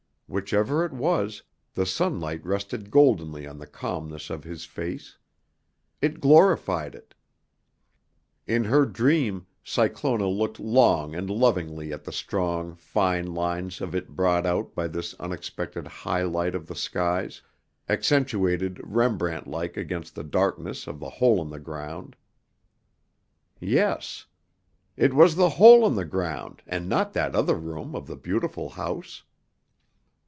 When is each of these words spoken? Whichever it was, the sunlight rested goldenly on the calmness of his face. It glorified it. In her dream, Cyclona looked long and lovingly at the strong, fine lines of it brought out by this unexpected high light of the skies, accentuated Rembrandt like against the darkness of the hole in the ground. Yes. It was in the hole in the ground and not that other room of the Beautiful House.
Whichever 0.33 0.85
it 0.85 0.93
was, 0.93 1.43
the 1.73 1.85
sunlight 1.85 2.45
rested 2.45 2.89
goldenly 2.89 3.45
on 3.45 3.57
the 3.57 3.67
calmness 3.67 4.29
of 4.29 4.45
his 4.45 4.63
face. 4.63 5.17
It 6.01 6.21
glorified 6.21 6.95
it. 6.95 7.15
In 8.47 8.63
her 8.63 8.85
dream, 8.85 9.45
Cyclona 9.61 10.27
looked 10.29 10.57
long 10.57 11.13
and 11.15 11.29
lovingly 11.29 11.91
at 11.91 12.05
the 12.05 12.13
strong, 12.13 12.75
fine 12.75 13.33
lines 13.33 13.81
of 13.81 13.93
it 13.93 14.15
brought 14.15 14.45
out 14.45 14.73
by 14.73 14.87
this 14.87 15.13
unexpected 15.19 15.85
high 15.85 16.23
light 16.23 16.55
of 16.55 16.67
the 16.67 16.75
skies, 16.75 17.41
accentuated 17.89 18.79
Rembrandt 18.85 19.47
like 19.47 19.75
against 19.75 20.15
the 20.15 20.23
darkness 20.23 20.87
of 20.87 21.01
the 21.01 21.09
hole 21.09 21.41
in 21.41 21.49
the 21.49 21.59
ground. 21.59 22.15
Yes. 23.59 24.27
It 24.95 25.13
was 25.13 25.33
in 25.33 25.39
the 25.39 25.49
hole 25.49 25.85
in 25.85 25.95
the 25.95 26.05
ground 26.05 26.61
and 26.65 26.87
not 26.87 27.11
that 27.11 27.35
other 27.35 27.55
room 27.55 27.93
of 27.95 28.07
the 28.07 28.15
Beautiful 28.15 28.69
House. 28.69 29.23